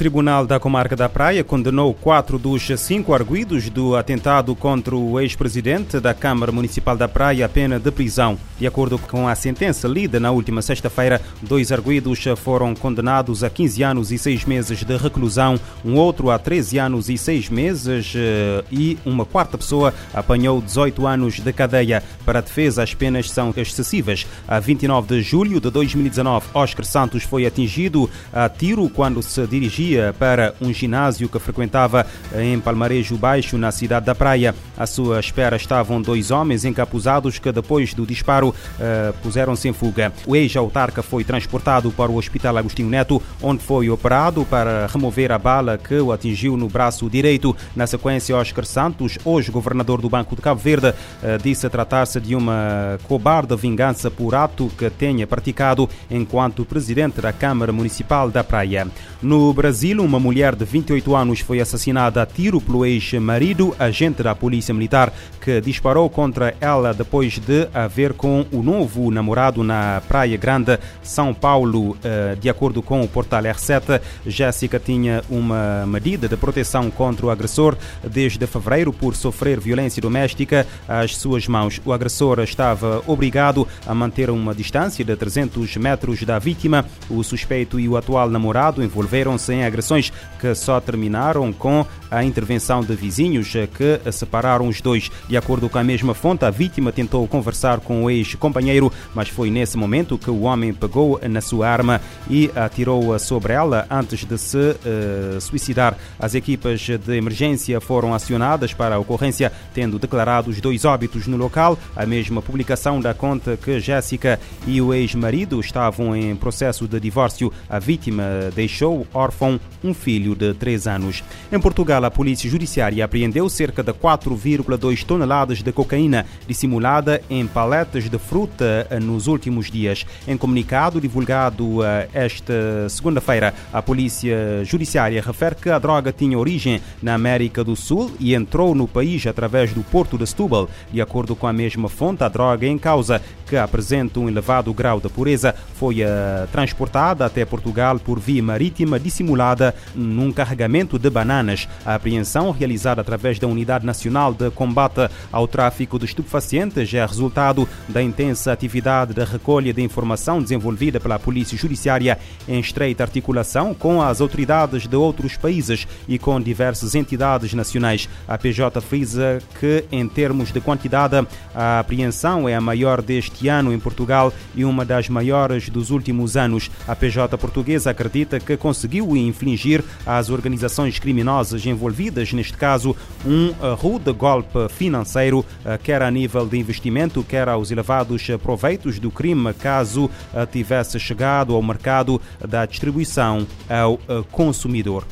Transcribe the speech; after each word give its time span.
O 0.00 0.02
Tribunal 0.02 0.46
da 0.46 0.58
Comarca 0.58 0.96
da 0.96 1.10
Praia 1.10 1.44
condenou 1.44 1.92
quatro 1.92 2.38
dos 2.38 2.66
cinco 2.78 3.12
arguídos 3.12 3.68
do 3.68 3.94
atentado 3.94 4.56
contra 4.56 4.96
o 4.96 5.20
ex-presidente 5.20 6.00
da 6.00 6.14
Câmara 6.14 6.50
Municipal 6.50 6.96
da 6.96 7.06
Praia 7.06 7.44
a 7.44 7.48
pena 7.50 7.78
de 7.78 7.90
prisão. 7.90 8.38
De 8.58 8.66
acordo 8.66 8.98
com 8.98 9.28
a 9.28 9.34
sentença 9.34 9.86
lida 9.86 10.18
na 10.18 10.30
última 10.30 10.62
sexta-feira, 10.62 11.20
dois 11.42 11.70
arguídos 11.70 12.24
foram 12.38 12.74
condenados 12.74 13.44
a 13.44 13.50
15 13.50 13.82
anos 13.82 14.10
e 14.10 14.16
6 14.16 14.46
meses 14.46 14.82
de 14.82 14.96
reclusão, 14.96 15.60
um 15.84 15.96
outro 15.96 16.30
a 16.30 16.38
13 16.38 16.78
anos 16.78 17.10
e 17.10 17.18
6 17.18 17.50
meses 17.50 18.14
eh, 18.16 18.64
e 18.72 18.98
uma 19.04 19.26
quarta 19.26 19.58
pessoa 19.58 19.92
apanhou 20.14 20.62
18 20.62 21.06
anos 21.06 21.40
de 21.40 21.52
cadeia. 21.52 22.02
Para 22.24 22.38
a 22.38 22.42
defesa, 22.42 22.82
as 22.82 22.94
penas 22.94 23.30
são 23.30 23.52
excessivas. 23.54 24.26
A 24.48 24.58
29 24.58 25.16
de 25.16 25.20
julho 25.20 25.60
de 25.60 25.70
2019, 25.70 26.46
Oscar 26.54 26.86
Santos 26.86 27.22
foi 27.22 27.44
atingido 27.44 28.08
a 28.32 28.48
tiro 28.48 28.88
quando 28.88 29.22
se 29.22 29.46
dirigia 29.46 29.89
para 30.18 30.54
um 30.60 30.72
ginásio 30.72 31.28
que 31.28 31.38
frequentava 31.38 32.06
em 32.36 32.58
Palmarejo 32.60 33.16
Baixo, 33.16 33.58
na 33.58 33.70
cidade 33.70 34.06
da 34.06 34.14
Praia. 34.14 34.54
À 34.76 34.86
sua 34.86 35.20
espera 35.20 35.56
estavam 35.56 36.00
dois 36.00 36.30
homens 36.30 36.64
encapuzados 36.64 37.38
que, 37.38 37.52
depois 37.52 37.92
do 37.94 38.06
disparo, 38.06 38.48
uh, 38.48 39.12
puseram-se 39.22 39.68
em 39.68 39.72
fuga. 39.72 40.12
O 40.26 40.34
ex-autarca 40.34 41.02
foi 41.02 41.24
transportado 41.24 41.90
para 41.90 42.10
o 42.10 42.16
Hospital 42.16 42.56
Agostinho 42.56 42.88
Neto, 42.88 43.22
onde 43.42 43.62
foi 43.62 43.90
operado 43.90 44.44
para 44.44 44.86
remover 44.86 45.32
a 45.32 45.38
bala 45.38 45.78
que 45.78 45.94
o 45.94 46.12
atingiu 46.12 46.56
no 46.56 46.68
braço 46.68 47.08
direito. 47.10 47.56
Na 47.74 47.86
sequência, 47.86 48.36
Oscar 48.36 48.64
Santos, 48.64 49.18
hoje 49.24 49.50
governador 49.50 50.00
do 50.00 50.08
Banco 50.08 50.34
de 50.34 50.42
Cabo 50.42 50.60
Verde, 50.60 50.88
uh, 50.88 50.94
disse 51.42 51.68
tratar-se 51.68 52.20
de 52.20 52.34
uma 52.34 52.98
cobarde 53.04 53.54
vingança 53.56 54.10
por 54.10 54.34
ato 54.34 54.70
que 54.78 54.88
tenha 54.90 55.26
praticado 55.26 55.88
enquanto 56.10 56.64
presidente 56.64 57.20
da 57.20 57.32
Câmara 57.32 57.72
Municipal 57.72 58.30
da 58.30 58.42
Praia. 58.42 58.86
No 59.22 59.52
Brasil, 59.52 59.79
Brasil, 59.80 60.04
uma 60.04 60.20
mulher 60.20 60.54
de 60.54 60.62
28 60.66 61.16
anos 61.16 61.40
foi 61.40 61.58
assassinada 61.58 62.20
a 62.20 62.26
tiro 62.26 62.60
pelo 62.60 62.84
ex-marido, 62.84 63.74
agente 63.78 64.22
da 64.22 64.34
Polícia 64.34 64.74
Militar, 64.74 65.10
que 65.40 65.58
disparou 65.58 66.10
contra 66.10 66.54
ela 66.60 66.92
depois 66.92 67.38
de 67.38 67.66
haver 67.72 68.12
com 68.12 68.44
o 68.52 68.62
novo 68.62 69.10
namorado 69.10 69.64
na 69.64 70.02
Praia 70.06 70.36
Grande, 70.36 70.78
São 71.02 71.32
Paulo. 71.32 71.96
Eh, 72.04 72.36
de 72.38 72.50
acordo 72.50 72.82
com 72.82 73.00
o 73.00 73.08
portal 73.08 73.42
R7, 73.42 74.02
Jéssica 74.26 74.78
tinha 74.78 75.22
uma 75.30 75.86
medida 75.86 76.28
de 76.28 76.36
proteção 76.36 76.90
contra 76.90 77.24
o 77.24 77.30
agressor 77.30 77.74
desde 78.06 78.46
fevereiro 78.46 78.92
por 78.92 79.16
sofrer 79.16 79.58
violência 79.58 80.02
doméstica 80.02 80.66
às 80.86 81.16
suas 81.16 81.48
mãos. 81.48 81.80
O 81.86 81.94
agressor 81.94 82.40
estava 82.40 83.02
obrigado 83.06 83.66
a 83.86 83.94
manter 83.94 84.28
uma 84.28 84.54
distância 84.54 85.02
de 85.02 85.16
300 85.16 85.78
metros 85.78 86.22
da 86.22 86.38
vítima. 86.38 86.84
O 87.08 87.24
suspeito 87.24 87.80
e 87.80 87.88
o 87.88 87.96
atual 87.96 88.28
namorado 88.28 88.84
envolveram-se 88.84 89.54
em 89.54 89.69
agressões 89.70 90.12
que 90.38 90.54
só 90.54 90.80
terminaram 90.80 91.52
com 91.52 91.86
a 92.10 92.24
intervenção 92.24 92.82
de 92.82 92.94
vizinhos 92.94 93.52
que 93.74 94.12
separaram 94.12 94.68
os 94.68 94.80
dois. 94.80 95.10
De 95.28 95.36
acordo 95.36 95.68
com 95.68 95.78
a 95.78 95.84
mesma 95.84 96.14
fonte, 96.14 96.44
a 96.44 96.50
vítima 96.50 96.92
tentou 96.92 97.26
conversar 97.26 97.80
com 97.80 98.04
o 98.04 98.10
ex-companheiro, 98.10 98.92
mas 99.14 99.28
foi 99.28 99.50
nesse 99.50 99.76
momento 99.76 100.18
que 100.18 100.30
o 100.30 100.42
homem 100.42 100.72
pegou 100.72 101.20
na 101.28 101.40
sua 101.40 101.68
arma 101.68 102.00
e 102.28 102.50
atirou 102.54 103.18
sobre 103.18 103.52
ela 103.52 103.86
antes 103.90 104.24
de 104.24 104.38
se 104.38 104.56
uh, 104.56 105.40
suicidar. 105.40 105.96
As 106.18 106.34
equipas 106.34 106.80
de 106.80 107.16
emergência 107.16 107.80
foram 107.80 108.14
acionadas 108.14 108.74
para 108.74 108.96
a 108.96 108.98
ocorrência, 108.98 109.52
tendo 109.72 109.98
declarado 109.98 110.50
os 110.50 110.60
dois 110.60 110.84
óbitos 110.84 111.26
no 111.26 111.36
local. 111.36 111.78
A 111.94 112.06
mesma 112.06 112.42
publicação 112.42 113.00
da 113.00 113.14
conta 113.14 113.56
que 113.56 113.80
Jéssica 113.80 114.40
e 114.66 114.80
o 114.80 114.92
ex-marido 114.92 115.60
estavam 115.60 116.14
em 116.16 116.34
processo 116.36 116.86
de 116.86 116.98
divórcio. 116.98 117.52
A 117.68 117.78
vítima 117.78 118.24
deixou 118.54 119.06
órfão 119.12 119.60
um 119.82 119.94
filho 119.94 120.34
de 120.34 120.54
3 120.54 120.86
anos. 120.86 121.24
Em 121.50 121.58
Portugal, 121.58 121.99
a 122.06 122.10
Polícia 122.10 122.48
Judiciária 122.48 123.04
apreendeu 123.04 123.48
cerca 123.48 123.82
de 123.82 123.92
4,2 123.92 125.04
toneladas 125.04 125.62
de 125.62 125.72
cocaína 125.72 126.26
dissimulada 126.46 127.22
em 127.28 127.46
paletas 127.46 128.08
de 128.08 128.18
fruta 128.18 128.86
nos 129.02 129.26
últimos 129.26 129.70
dias. 129.70 130.06
Em 130.26 130.36
comunicado 130.36 131.00
divulgado 131.00 131.84
eh, 131.84 132.08
esta 132.12 132.88
segunda-feira, 132.88 133.54
a 133.72 133.82
Polícia 133.82 134.64
Judiciária 134.64 135.22
refere 135.22 135.54
que 135.54 135.70
a 135.70 135.78
droga 135.78 136.12
tinha 136.12 136.38
origem 136.38 136.80
na 137.02 137.14
América 137.14 137.64
do 137.64 137.76
Sul 137.76 138.12
e 138.18 138.34
entrou 138.34 138.74
no 138.74 138.86
país 138.86 139.26
através 139.26 139.72
do 139.72 139.82
porto 139.82 140.16
de 140.16 140.26
Setúbal. 140.26 140.68
De 140.92 141.00
acordo 141.00 141.34
com 141.34 141.46
a 141.46 141.52
mesma 141.52 141.88
fonte, 141.88 142.24
a 142.24 142.28
droga 142.28 142.66
em 142.66 142.78
causa, 142.78 143.20
que 143.46 143.56
apresenta 143.56 144.20
um 144.20 144.28
elevado 144.28 144.72
grau 144.72 145.00
de 145.00 145.08
pureza, 145.08 145.54
foi 145.74 146.02
uh, 146.02 146.46
transportada 146.52 147.26
até 147.26 147.44
Portugal 147.44 147.98
por 147.98 148.18
via 148.18 148.42
marítima 148.42 148.98
dissimulada 148.98 149.74
num 149.94 150.30
carregamento 150.32 150.98
de 150.98 151.10
bananas. 151.10 151.68
A 151.90 151.96
apreensão, 151.96 152.52
realizada 152.52 153.00
através 153.00 153.40
da 153.40 153.48
Unidade 153.48 153.84
Nacional 153.84 154.32
de 154.32 154.48
Combate 154.52 155.10
ao 155.32 155.48
Tráfico 155.48 155.98
de 155.98 156.04
Estupefacientes, 156.04 156.94
é 156.94 157.04
resultado 157.04 157.68
da 157.88 158.00
intensa 158.00 158.52
atividade 158.52 159.12
de 159.12 159.24
recolha 159.24 159.72
de 159.72 159.82
informação 159.82 160.40
desenvolvida 160.40 161.00
pela 161.00 161.18
Polícia 161.18 161.58
Judiciária 161.58 162.16
em 162.46 162.60
estreita 162.60 163.02
articulação 163.02 163.74
com 163.74 164.00
as 164.00 164.20
autoridades 164.20 164.86
de 164.86 164.94
outros 164.94 165.36
países 165.36 165.84
e 166.06 166.16
com 166.16 166.40
diversas 166.40 166.94
entidades 166.94 167.54
nacionais. 167.54 168.08
A 168.28 168.38
PJ 168.38 168.80
frisa 168.80 169.40
que, 169.58 169.84
em 169.90 170.06
termos 170.06 170.52
de 170.52 170.60
quantidade, 170.60 171.26
a 171.52 171.80
apreensão 171.80 172.48
é 172.48 172.54
a 172.54 172.60
maior 172.60 173.02
deste 173.02 173.48
ano 173.48 173.72
em 173.72 173.80
Portugal 173.80 174.32
e 174.54 174.64
uma 174.64 174.84
das 174.84 175.08
maiores 175.08 175.68
dos 175.68 175.90
últimos 175.90 176.36
anos. 176.36 176.70
A 176.86 176.94
PJ 176.94 177.36
portuguesa 177.36 177.90
acredita 177.90 178.38
que 178.38 178.56
conseguiu 178.56 179.16
infligir 179.16 179.82
às 180.06 180.30
organizações 180.30 180.96
criminosas 181.00 181.66
envolvidas, 181.80 182.32
neste 182.34 182.56
caso, 182.56 182.94
um 183.24 183.48
eh, 183.48 183.74
rude 183.74 184.12
golpe 184.12 184.68
financeiro, 184.68 185.44
eh, 185.64 185.78
quer 185.82 186.02
a 186.02 186.10
nível 186.10 186.46
de 186.46 186.58
investimento, 186.58 187.24
quer 187.24 187.48
aos 187.48 187.70
elevados 187.70 188.26
proveitos 188.42 188.98
do 188.98 189.10
crime, 189.10 189.54
caso 189.54 190.10
eh, 190.34 190.44
tivesse 190.44 191.00
chegado 191.00 191.54
ao 191.54 191.62
mercado 191.62 192.20
da 192.46 192.66
distribuição 192.66 193.46
ao 193.68 193.98
consumidor. 194.30 195.06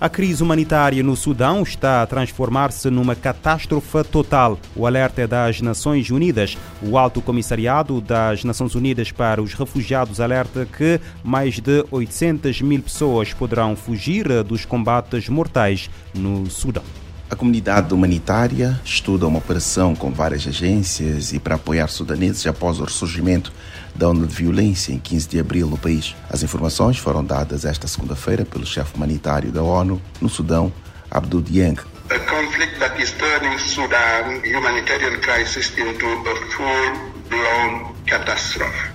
A 0.00 0.08
crise 0.08 0.42
humanitária 0.42 1.02
no 1.02 1.14
Sudão 1.14 1.62
está 1.62 2.02
a 2.02 2.06
transformar-se 2.06 2.90
numa 2.90 3.14
catástrofe 3.14 4.02
total. 4.04 4.58
O 4.74 4.86
alerta 4.86 5.22
é 5.22 5.26
das 5.26 5.60
Nações 5.60 6.10
Unidas. 6.10 6.58
O 6.82 6.98
Alto 6.98 7.22
Comissariado 7.22 8.00
das 8.00 8.42
Nações 8.42 8.74
Unidas 8.74 9.12
para 9.12 9.40
os 9.40 9.54
Refugiados 9.54 10.20
alerta 10.20 10.66
que 10.66 11.00
mais 11.22 11.60
de 11.60 11.84
800 11.90 12.60
mil 12.60 12.82
pessoas 12.82 13.32
poderão 13.32 13.76
fugir 13.76 14.42
dos 14.42 14.64
combates 14.64 15.28
mortais 15.28 15.88
no 16.12 16.50
Sudão. 16.50 17.03
A 17.34 17.36
comunidade 17.36 17.92
humanitária 17.92 18.80
estuda 18.84 19.26
uma 19.26 19.38
operação 19.38 19.92
com 19.92 20.12
várias 20.12 20.46
agências 20.46 21.32
e 21.32 21.40
para 21.40 21.56
apoiar 21.56 21.88
sudaneses 21.88 22.46
após 22.46 22.78
o 22.78 22.84
ressurgimento 22.84 23.52
da 23.92 24.08
onda 24.08 24.24
de 24.24 24.32
violência 24.32 24.92
em 24.92 25.00
15 25.00 25.30
de 25.30 25.40
abril 25.40 25.66
no 25.68 25.76
país. 25.76 26.14
As 26.30 26.44
informações 26.44 26.96
foram 26.96 27.24
dadas 27.24 27.64
esta 27.64 27.88
segunda-feira 27.88 28.44
pelo 28.44 28.64
chefe 28.64 28.94
humanitário 28.94 29.50
da 29.50 29.64
ONU 29.64 30.00
no 30.20 30.28
Sudão, 30.28 30.72
Abdul 31.10 31.42
Dieng. 31.42 31.76
A 32.08 32.18
conflict 32.20 32.78
that 32.78 33.02
is 33.02 33.10
turning 33.18 33.58
Sudan 33.58 34.40
humanitarian 34.44 35.20
crisis 35.20 35.72
into 35.76 36.06
a 36.06 37.13
full-blown 37.34 37.94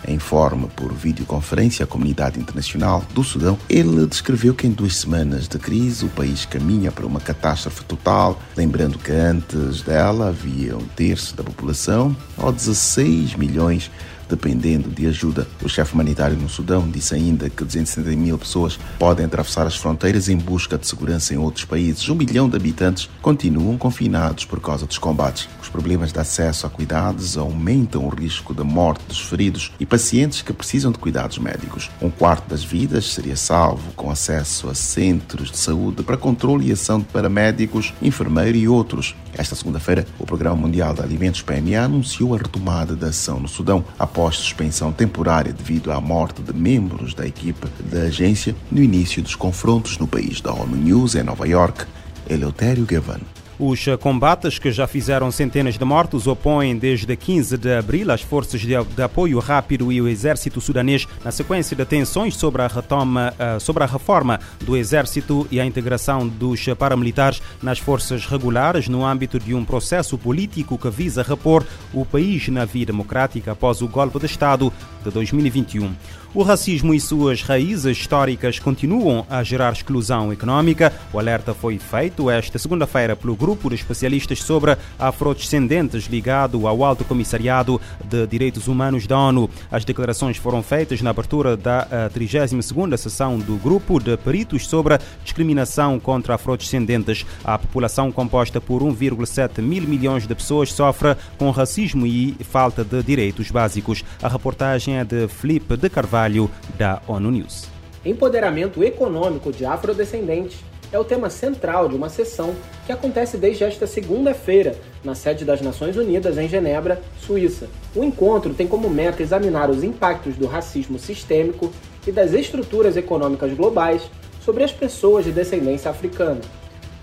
Informe 0.07 0.67
por 0.75 0.93
videoconferência 0.93 1.83
à 1.83 1.87
comunidade 1.87 2.39
internacional 2.39 3.03
do 3.13 3.23
Sudão, 3.23 3.57
ele 3.69 4.05
descreveu 4.05 4.53
que 4.53 4.65
em 4.65 4.71
duas 4.71 4.95
semanas 4.95 5.47
de 5.47 5.57
crise 5.57 6.05
o 6.05 6.09
país 6.09 6.45
caminha 6.45 6.91
para 6.91 7.05
uma 7.05 7.19
catástrofe 7.19 7.83
total, 7.83 8.39
lembrando 8.55 8.97
que 8.97 9.11
antes 9.11 9.81
dela 9.81 10.29
havia 10.29 10.77
um 10.77 10.85
terço 10.85 11.35
da 11.35 11.43
população, 11.43 12.15
ou 12.37 12.51
16 12.51 13.35
milhões 13.35 13.91
dependendo 14.29 14.89
de 14.89 15.07
ajuda. 15.07 15.47
O 15.63 15.67
chefe 15.67 15.93
humanitário 15.93 16.37
no 16.37 16.47
Sudão 16.47 16.89
disse 16.89 17.15
ainda 17.15 17.49
que 17.49 17.63
270 17.63 18.15
mil 18.15 18.37
pessoas 18.37 18.79
podem 18.97 19.25
atravessar 19.25 19.65
as 19.65 19.75
fronteiras 19.75 20.29
em 20.29 20.37
busca 20.37 20.77
de 20.77 20.87
segurança 20.87 21.33
em 21.33 21.37
outros 21.37 21.65
países. 21.65 22.07
Um 22.07 22.15
milhão 22.15 22.47
de 22.47 22.55
habitantes 22.55 23.09
continuam 23.21 23.77
confinados 23.77 24.45
por 24.45 24.61
causa 24.61 24.85
dos 24.85 24.97
combates. 24.97 25.49
Os 25.61 25.69
problemas 25.69 26.13
de 26.13 26.19
acesso 26.19 26.67
a 26.67 26.69
cuidados 26.69 27.37
aumentam 27.37 28.05
o 28.05 28.09
risco 28.09 28.53
de 28.53 28.63
morte 28.63 29.03
dos 29.07 29.19
feridos 29.19 29.71
e 29.79 29.85
pacientes 29.85 30.41
que 30.41 30.53
precisam 30.53 30.91
de 30.91 30.99
cuidados 30.99 31.37
médicos. 31.39 31.89
Um 32.01 32.09
quarto 32.09 32.47
das 32.49 32.63
vidas 32.63 33.13
seria 33.13 33.35
salvo 33.35 33.91
com 33.93 34.11
acesso 34.11 34.69
a 34.69 34.75
centros 34.75 35.51
de 35.51 35.57
saúde 35.57 36.03
para 36.03 36.17
controle 36.17 36.67
e 36.67 36.71
ação 36.71 36.99
de 36.99 37.05
paramédicos, 37.05 37.93
enfermeiros 38.01 38.61
e 38.61 38.67
outros. 38.67 39.15
Esta 39.33 39.55
segunda-feira, 39.55 40.05
o 40.17 40.25
Programa 40.25 40.55
Mundial 40.55 40.93
de 40.93 41.01
Alimentos 41.01 41.41
PMA 41.41 41.81
anunciou 41.81 42.33
a 42.33 42.37
retomada 42.37 42.95
da 42.95 43.07
ação 43.07 43.39
no 43.39 43.47
Sudão 43.47 43.85
após 43.97 44.18
suspensão 44.31 44.91
temporária 44.91 45.53
devido 45.53 45.91
à 45.91 46.01
morte 46.01 46.41
de 46.41 46.53
membros 46.53 47.13
da 47.13 47.25
equipe 47.25 47.67
da 47.91 48.01
agência 48.01 48.55
no 48.71 48.83
início 48.83 49.21
dos 49.21 49.35
confrontos 49.35 49.97
no 49.97 50.07
país. 50.07 50.41
Da 50.41 50.53
ONU 50.53 50.75
News 50.75 51.15
em 51.15 51.23
Nova 51.23 51.47
York, 51.47 51.85
Eleutério 52.29 52.85
Gavan. 52.85 53.21
Os 53.59 53.83
combates 53.99 54.57
que 54.57 54.71
já 54.71 54.87
fizeram 54.87 55.29
centenas 55.29 55.77
de 55.77 55.83
mortos 55.83 56.27
opõem 56.27 56.77
desde 56.77 57.13
15 57.13 57.57
de 57.57 57.75
abril 57.75 58.09
as 58.09 58.21
forças 58.21 58.61
de, 58.61 58.73
apoio 58.73 59.37
rápido 59.39 59.91
e 59.91 60.01
o 60.01 60.07
exército 60.07 60.61
sudanês 60.61 61.05
na 61.25 61.29
sequência 61.29 61.75
de 61.75 61.83
tensões 61.83 62.37
sobre 62.37 62.61
a, 62.61 62.67
retoma, 62.67 63.33
uh, 63.33 63.59
sobre 63.59 63.83
a 63.83 63.85
reforma 63.85 64.39
do 64.61 64.77
exército 64.77 65.45
e 65.51 65.59
a 65.59 65.65
integração 65.65 66.25
dos 66.25 66.65
paramilitares 66.77 67.41
nas 67.61 67.79
forças 67.79 68.25
regulares 68.25 68.87
no 68.87 69.05
âmbito 69.05 69.37
de 69.37 69.53
um 69.53 69.65
processo 69.65 70.17
político 70.17 70.77
que 70.77 70.89
visa 70.89 71.21
repor 71.21 71.65
o 71.93 72.05
país 72.05 72.47
na 72.47 72.63
via 72.63 72.85
democrática 72.85 73.51
após 73.51 73.81
o 73.81 73.89
golpe 73.89 74.19
de 74.19 74.25
Estado 74.25 74.71
de 75.03 75.11
2021. 75.11 75.93
O 76.33 76.43
racismo 76.43 76.93
e 76.93 76.99
suas 76.99 77.41
raízes 77.41 77.97
históricas 77.97 78.59
continuam 78.59 79.25
a 79.27 79.41
gerar 79.41 79.73
exclusão 79.73 80.31
econômica. 80.31 80.93
O 81.11 81.17
alerta 81.17 81.55
foi 81.55 81.79
feito 81.79 82.29
esta 82.29 82.59
segunda-feira 82.59 83.15
pelo 83.15 83.35
grupo 83.35 83.48
de 83.55 83.75
especialistas 83.75 84.43
sobre 84.43 84.77
afrodescendentes 84.97 86.05
ligado 86.05 86.67
ao 86.67 86.83
Alto 86.83 87.03
Comissariado 87.03 87.79
de 88.03 88.27
Direitos 88.27 88.67
Humanos 88.67 89.07
da 89.07 89.17
ONU. 89.17 89.49
As 89.71 89.83
declarações 89.83 90.37
foram 90.37 90.61
feitas 90.61 91.01
na 91.01 91.09
abertura 91.09 91.57
da 91.57 92.09
32ª 92.13 92.97
sessão 92.97 93.39
do 93.39 93.55
grupo 93.57 93.99
de 93.99 94.15
peritos 94.17 94.67
sobre 94.67 94.97
discriminação 95.23 95.99
contra 95.99 96.35
afrodescendentes. 96.35 97.25
A 97.43 97.57
população 97.57 98.11
composta 98.11 98.61
por 98.61 98.81
1,7 98.81 99.61
mil 99.61 99.83
milhões 99.83 100.27
de 100.27 100.35
pessoas 100.35 100.71
sofre 100.71 101.15
com 101.37 101.49
racismo 101.49 102.05
e 102.05 102.35
falta 102.41 102.83
de 102.83 103.01
direitos 103.03 103.51
básicos. 103.51 104.03
A 104.21 104.27
reportagem 104.27 104.97
é 104.97 105.03
de 105.03 105.27
Felipe 105.27 105.75
de 105.75 105.89
Carvalho 105.89 106.49
da 106.77 107.01
ONU 107.07 107.31
News. 107.31 107.67
Empoderamento 108.05 108.83
econômico 108.83 109.51
de 109.51 109.65
afrodescendentes 109.65 110.68
é 110.91 110.97
o 110.97 111.03
tema 111.03 111.29
central 111.29 111.87
de 111.87 111.95
uma 111.95 112.09
sessão 112.09 112.55
que 112.85 112.91
acontece 112.91 113.37
desde 113.37 113.63
esta 113.63 113.85
segunda-feira 113.85 114.75
na 115.03 115.13
sede 115.13 115.45
das 115.45 115.61
Nações 115.61 115.95
Unidas 115.95 116.37
em 116.37 116.47
Genebra, 116.47 117.01
Suíça. 117.21 117.67
O 117.95 118.03
encontro 118.03 118.53
tem 118.53 118.67
como 118.67 118.89
meta 118.89 119.21
examinar 119.21 119.69
os 119.69 119.83
impactos 119.83 120.35
do 120.35 120.47
racismo 120.47 120.97
sistêmico 120.97 121.71
e 122.07 122.11
das 122.11 122.33
estruturas 122.33 122.97
econômicas 122.97 123.53
globais 123.53 124.09
sobre 124.43 124.63
as 124.63 124.71
pessoas 124.71 125.25
de 125.25 125.31
descendência 125.31 125.91
africana. 125.91 126.41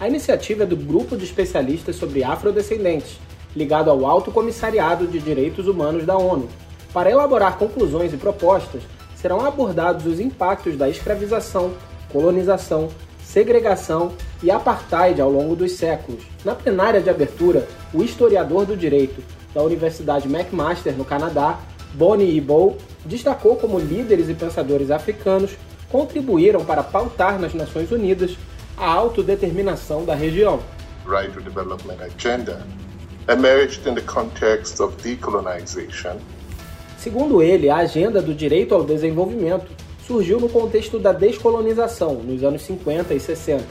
A 0.00 0.08
iniciativa 0.08 0.64
é 0.64 0.66
do 0.66 0.76
Grupo 0.76 1.16
de 1.16 1.24
Especialistas 1.24 1.96
sobre 1.96 2.24
Afrodescendentes, 2.24 3.18
ligado 3.54 3.90
ao 3.90 4.04
Alto 4.04 4.30
Comissariado 4.30 5.06
de 5.06 5.18
Direitos 5.18 5.68
Humanos 5.68 6.04
da 6.04 6.18
ONU, 6.18 6.48
para 6.92 7.10
elaborar 7.10 7.56
conclusões 7.56 8.12
e 8.12 8.16
propostas 8.16 8.82
serão 9.14 9.44
abordados 9.44 10.06
os 10.06 10.20
impactos 10.20 10.76
da 10.76 10.88
escravização, 10.88 11.72
colonização, 12.12 12.88
segregação 13.26 14.12
e 14.42 14.50
apartheid 14.50 15.20
ao 15.20 15.30
longo 15.30 15.56
dos 15.56 15.72
séculos. 15.72 16.22
Na 16.44 16.54
plenária 16.54 17.00
de 17.00 17.10
abertura, 17.10 17.66
o 17.92 18.02
historiador 18.02 18.64
do 18.64 18.76
direito 18.76 19.22
da 19.52 19.62
Universidade 19.62 20.28
McMaster, 20.28 20.94
no 20.94 21.04
Canadá, 21.04 21.58
Bonnie 21.94 22.36
Ibow, 22.36 22.76
destacou 23.04 23.56
como 23.56 23.78
líderes 23.78 24.28
e 24.28 24.34
pensadores 24.34 24.90
africanos 24.90 25.56
contribuíram 25.90 26.64
para 26.64 26.82
pautar 26.82 27.38
nas 27.38 27.54
Nações 27.54 27.90
Unidas 27.90 28.36
a 28.76 28.86
autodeterminação 28.86 30.04
da 30.04 30.14
região. 30.14 30.60
Right 31.06 31.32
to 31.32 31.40
Development 31.40 31.98
Agenda 32.00 32.66
emerged 33.28 33.88
in 33.88 33.94
the 33.94 34.02
context 34.02 34.80
of 34.80 34.94
decolonization 35.02 36.16
Segundo 36.98 37.42
ele, 37.42 37.70
a 37.70 37.76
agenda 37.76 38.20
do 38.20 38.34
direito 38.34 38.74
ao 38.74 38.82
desenvolvimento 38.82 39.66
surgiu 40.06 40.38
no 40.38 40.48
contexto 40.48 40.98
da 40.98 41.12
descolonização, 41.12 42.14
nos 42.14 42.42
anos 42.44 42.62
50 42.62 43.12
e 43.12 43.20
60. 43.20 43.64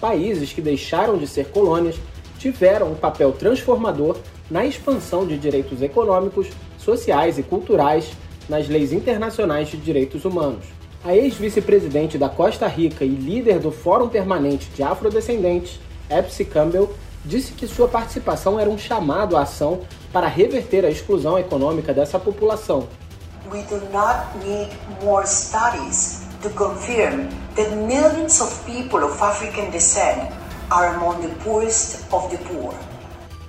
Países 0.00 0.52
que 0.52 0.60
deixaram 0.60 1.18
de 1.18 1.26
ser 1.26 1.48
colônias 1.48 1.96
tiveram 2.38 2.92
um 2.92 2.94
papel 2.94 3.32
transformador 3.32 4.16
na 4.50 4.64
expansão 4.64 5.26
de 5.26 5.36
direitos 5.36 5.82
econômicos, 5.82 6.48
sociais 6.78 7.38
e 7.38 7.42
culturais 7.42 8.10
nas 8.48 8.68
leis 8.68 8.92
internacionais 8.92 9.68
de 9.68 9.76
direitos 9.76 10.24
humanos. 10.24 10.64
A 11.04 11.16
ex-vice-presidente 11.16 12.16
da 12.16 12.28
Costa 12.28 12.66
Rica 12.66 13.04
e 13.04 13.08
líder 13.08 13.58
do 13.58 13.72
Fórum 13.72 14.08
Permanente 14.08 14.68
de 14.70 14.82
Afrodescendentes, 14.82 15.80
Epsi 16.08 16.44
Campbell, 16.44 16.92
disse 17.24 17.52
que 17.52 17.66
sua 17.66 17.88
participação 17.88 18.58
era 18.58 18.70
um 18.70 18.78
chamado 18.78 19.36
à 19.36 19.42
ação 19.42 19.80
para 20.12 20.26
reverter 20.26 20.84
a 20.84 20.90
exclusão 20.90 21.38
econômica 21.38 21.92
dessa 21.92 22.18
população. 22.18 22.88
We 23.50 23.62
do 23.62 23.80
not 23.92 24.36
need 24.44 24.70
more 25.02 25.26
studies 25.26 26.22
to 26.42 26.50
confirm 26.50 27.28
that 27.56 27.70
millions 27.76 28.40
of 28.40 28.64
people 28.64 29.02
of 29.04 29.20
African 29.20 29.70
descent 29.70 30.30
are 30.70 30.94
among 30.94 31.20
the 31.22 31.34
poorest 31.42 32.06
of 32.12 32.30
the 32.30 32.38
poor. 32.44 32.72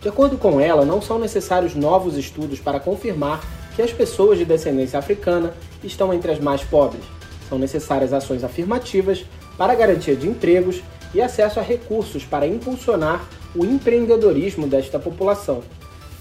De 0.01 0.09
acordo 0.09 0.37
com 0.37 0.59
ela, 0.59 0.83
não 0.83 1.01
são 1.01 1.19
necessários 1.19 1.75
novos 1.75 2.17
estudos 2.17 2.59
para 2.59 2.79
confirmar 2.79 3.41
que 3.75 3.81
as 3.81 3.93
pessoas 3.93 4.37
de 4.37 4.45
descendência 4.45 4.99
africana 4.99 5.53
estão 5.83 6.13
entre 6.13 6.31
as 6.31 6.39
mais 6.39 6.63
pobres. 6.63 7.03
São 7.47 7.57
necessárias 7.57 8.11
ações 8.11 8.43
afirmativas 8.43 9.23
para 9.57 9.75
garantia 9.75 10.15
de 10.15 10.27
empregos 10.27 10.81
e 11.13 11.21
acesso 11.21 11.59
a 11.59 11.63
recursos 11.63 12.25
para 12.25 12.47
impulsionar 12.47 13.25
o 13.55 13.63
empreendedorismo 13.63 14.67
desta 14.67 14.97
população. 14.99 15.61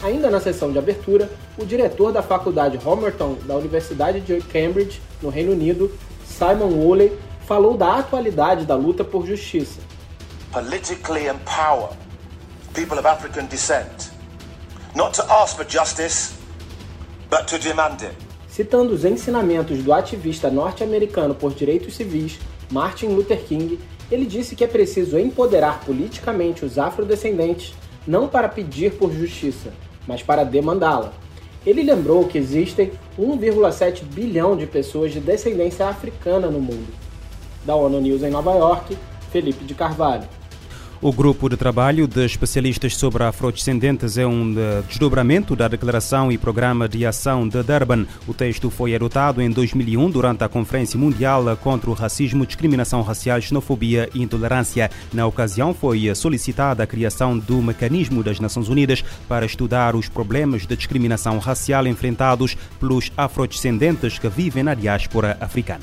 Ainda 0.03 0.29
na 0.29 0.41
sessão 0.41 0.73
de 0.73 0.79
abertura, 0.79 1.31
o 1.57 1.65
diretor 1.65 2.13
da 2.13 2.23
faculdade 2.23 2.77
Homerton 2.85 3.39
da 3.47 3.55
Universidade 3.55 4.21
de 4.21 4.41
Cambridge, 4.41 5.01
no 5.23 5.29
Reino 5.29 5.53
Unido, 5.53 5.97
Simon 6.27 6.73
Woolley, 6.73 7.17
falou 7.47 7.77
da 7.77 7.99
atualidade 7.99 8.67
da 8.67 8.75
luta 8.75 9.05
por 9.05 9.25
justiça. 9.25 9.81
Politically 10.51 11.29
empower 11.29 11.91
people 12.75 12.99
of 12.99 13.07
African 13.07 13.47
descent, 13.47 14.11
not 14.97 15.15
to 15.15 15.23
ask 15.31 15.57
for 15.57 15.65
justice, 15.65 16.35
but 17.31 17.47
to 17.47 17.57
demand 17.59 18.03
it. 18.03 18.17
Citando 18.49 18.93
os 18.93 19.05
ensinamentos 19.05 19.85
do 19.85 19.93
ativista 19.93 20.51
norte-americano 20.51 21.33
por 21.33 21.55
direitos 21.55 21.95
civis, 21.95 22.41
Martin 22.73 23.07
Luther 23.07 23.45
King, 23.45 23.79
ele 24.11 24.27
disse 24.27 24.57
que 24.57 24.65
é 24.65 24.67
preciso 24.67 25.17
empoderar 25.17 25.81
politicamente 25.87 26.65
os 26.65 26.77
afrodescendentes 26.77 27.73
não 28.07 28.27
para 28.27 28.49
pedir 28.49 28.95
por 28.95 29.13
justiça, 29.13 29.73
mas 30.07 30.23
para 30.23 30.45
demandá-la. 30.45 31.13
Ele 31.65 31.83
lembrou 31.83 32.27
que 32.27 32.39
existem 32.39 32.93
1,7 33.19 34.03
bilhão 34.05 34.57
de 34.57 34.67
pessoas 34.67 35.13
de 35.13 35.21
descendência 35.21 35.87
africana 35.87 36.49
no 36.49 36.61
mundo. 36.61 36.93
Da 37.65 37.77
ONU 37.77 38.01
News 38.01 38.23
em 38.23 38.31
Nova 38.31 38.53
York, 38.55 38.99
Felipe 39.31 39.65
de 39.65 39.75
Carvalho. 39.75 40.29
O 41.03 41.13
grupo 41.13 41.49
de 41.49 41.57
trabalho 41.57 42.07
de 42.07 42.25
especialistas 42.25 42.95
sobre 42.95 43.25
afrodescendentes 43.25 44.17
é 44.17 44.25
um 44.25 44.55
desdobramento 44.87 45.57
da 45.57 45.67
Declaração 45.67 46.31
e 46.31 46.39
Programa 46.39 46.89
de 46.89 47.05
Ação 47.05 47.49
de 47.49 47.61
Durban. 47.61 48.07
O 48.25 48.33
texto 48.33 48.71
foi 48.71 48.95
adotado 48.95 49.43
em 49.43 49.51
2001 49.51 50.09
durante 50.13 50.45
a 50.45 50.49
Conferência 50.49 50.97
Mundial 50.97 51.57
contra 51.57 51.91
o 51.91 51.93
Racismo, 51.93 52.47
Discriminação 52.47 53.03
Racial, 53.03 53.41
Xenofobia 53.41 54.09
e 54.15 54.23
Intolerância. 54.23 54.93
Na 55.13 55.27
ocasião, 55.27 55.75
foi 55.75 56.15
solicitada 56.15 56.85
a 56.85 56.87
criação 56.87 57.37
do 57.37 57.61
Mecanismo 57.61 58.23
das 58.23 58.39
Nações 58.39 58.69
Unidas 58.69 59.03
para 59.29 59.45
estudar 59.45 59.97
os 59.97 60.09
problemas 60.09 60.69
de 60.69 60.77
discriminação 60.77 61.37
racial 61.41 61.85
enfrentados 61.85 62.57
pelos 62.79 63.11
afrodescendentes 63.17 64.21
que 64.21 64.29
vivem 64.29 64.63
na 64.63 64.75
diáspora 64.75 65.37
africana. 65.41 65.83